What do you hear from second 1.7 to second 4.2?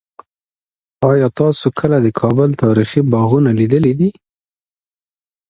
کله د کابل تاریخي باغونه لیدلي دي؟